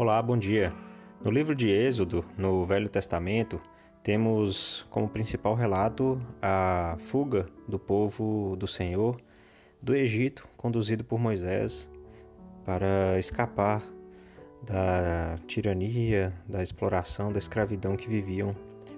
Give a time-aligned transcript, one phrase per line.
[0.00, 0.72] Olá, bom dia.
[1.24, 3.60] No livro de Êxodo, no Velho Testamento,
[4.00, 9.20] temos como principal relato a fuga do povo do Senhor
[9.82, 11.90] do Egito, conduzido por Moisés
[12.64, 13.82] para escapar
[14.62, 18.54] da tirania, da exploração, da escravidão que viviam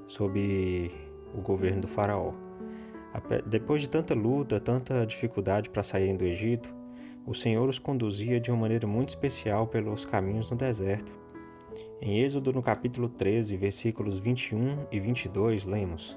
[0.07, 0.91] sob
[1.35, 2.35] o governo do Faraó.
[3.47, 6.71] Depois de tanta luta, tanta dificuldade para saírem do Egito,
[7.27, 11.13] o Senhor os conduzia de uma maneira muito especial pelos caminhos no deserto.
[12.01, 16.17] Em Êxodo, no capítulo 13, versículos 21 e 22, lemos: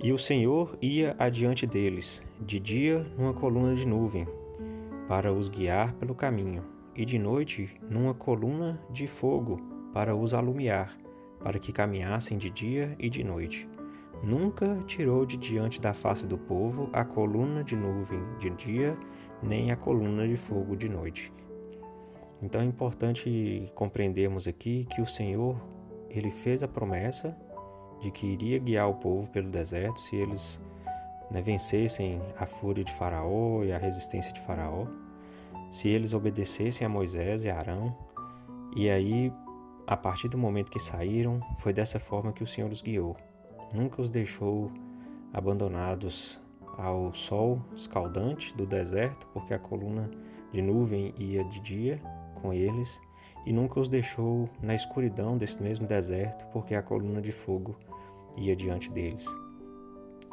[0.00, 4.26] E o Senhor ia adiante deles, de dia numa coluna de nuvem,
[5.08, 6.62] para os guiar pelo caminho,
[6.94, 9.60] e de noite numa coluna de fogo,
[9.92, 10.96] para os alumiar,
[11.42, 13.68] para que caminhassem de dia e de noite.
[14.22, 18.96] Nunca tirou de diante da face do povo a coluna de nuvem de dia,
[19.42, 21.32] nem a coluna de fogo de noite.
[22.40, 25.56] Então é importante compreendermos aqui que o Senhor,
[26.08, 27.36] ele fez a promessa
[28.00, 30.60] de que iria guiar o povo pelo deserto se eles
[31.30, 34.86] né, vencessem a fúria de Faraó e a resistência de Faraó,
[35.70, 37.96] se eles obedecessem a Moisés e a Arão.
[38.76, 39.32] E aí,
[39.86, 43.16] a partir do momento que saíram, foi dessa forma que o Senhor os guiou
[43.74, 44.70] nunca os deixou
[45.32, 46.40] abandonados
[46.78, 50.10] ao sol escaldante do deserto, porque a coluna
[50.52, 52.00] de nuvem ia de dia
[52.40, 53.00] com eles,
[53.44, 57.76] e nunca os deixou na escuridão desse mesmo deserto, porque a coluna de fogo
[58.36, 59.26] ia diante deles.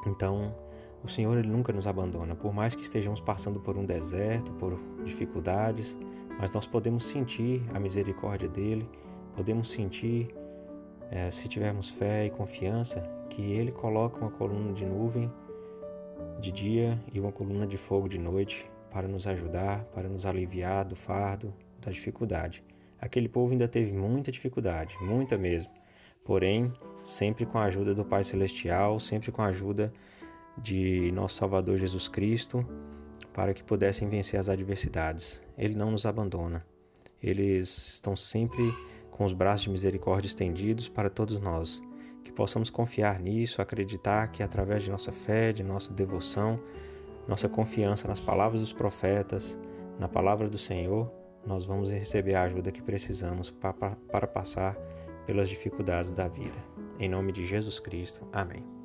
[0.06, 0.56] Então,
[1.04, 4.80] o Senhor ele nunca nos abandona, por mais que estejamos passando por um deserto, por
[5.04, 5.98] dificuldades,
[6.40, 8.88] mas nós podemos sentir a misericórdia dele,
[9.36, 10.34] podemos sentir,
[11.12, 15.30] é, se tivermos fé e confiança, que ele coloca uma coluna de nuvem
[16.40, 20.86] de dia e uma coluna de fogo de noite para nos ajudar, para nos aliviar
[20.86, 22.64] do fardo, da dificuldade.
[23.00, 25.72] Aquele povo ainda teve muita dificuldade, muita mesmo.
[26.24, 26.72] Porém,
[27.04, 29.92] sempre com a ajuda do Pai Celestial, sempre com a ajuda
[30.58, 32.66] de nosso Salvador Jesus Cristo,
[33.34, 35.42] para que pudessem vencer as adversidades.
[35.58, 36.66] Ele não nos abandona.
[37.22, 38.74] Eles estão sempre
[39.22, 41.80] com os braços de misericórdia estendidos para todos nós
[42.24, 46.60] que possamos confiar nisso, acreditar que através de nossa fé, de nossa devoção,
[47.28, 49.60] nossa confiança nas palavras dos profetas,
[50.00, 51.12] na palavra do Senhor,
[51.46, 54.76] nós vamos receber a ajuda que precisamos para, para passar
[55.28, 56.58] pelas dificuldades da vida.
[57.00, 58.28] Em nome de Jesus Cristo.
[58.34, 58.81] Amém.